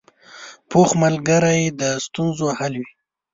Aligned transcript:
پوخ 0.69 0.89
ملګری 1.03 1.61
د 1.79 1.81
ستونزو 2.05 2.47
حل 2.57 2.73
وي 2.81 2.89